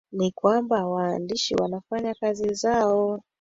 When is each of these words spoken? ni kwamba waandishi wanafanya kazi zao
ni 0.11 0.31
kwamba 0.31 0.85
waandishi 0.87 1.55
wanafanya 1.55 2.13
kazi 2.13 2.53
zao 2.53 3.21